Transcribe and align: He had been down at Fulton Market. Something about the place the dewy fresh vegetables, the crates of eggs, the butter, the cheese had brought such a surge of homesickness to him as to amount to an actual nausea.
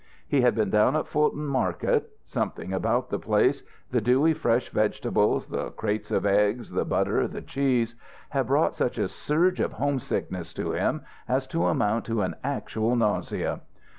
He 0.27 0.41
had 0.41 0.55
been 0.55 0.71
down 0.71 0.95
at 0.95 1.05
Fulton 1.07 1.45
Market. 1.45 2.09
Something 2.25 2.73
about 2.73 3.11
the 3.11 3.19
place 3.19 3.61
the 3.91 4.01
dewy 4.01 4.33
fresh 4.33 4.69
vegetables, 4.69 5.49
the 5.49 5.69
crates 5.69 6.09
of 6.09 6.25
eggs, 6.25 6.71
the 6.71 6.83
butter, 6.85 7.27
the 7.27 7.43
cheese 7.43 7.93
had 8.29 8.47
brought 8.47 8.73
such 8.75 8.97
a 8.97 9.07
surge 9.07 9.59
of 9.59 9.73
homesickness 9.73 10.53
to 10.55 10.71
him 10.71 11.03
as 11.27 11.45
to 11.45 11.67
amount 11.67 12.05
to 12.05 12.23
an 12.23 12.33
actual 12.43 12.95
nausea. 12.95 13.61